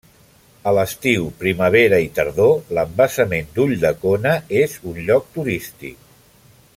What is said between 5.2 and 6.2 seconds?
turístic.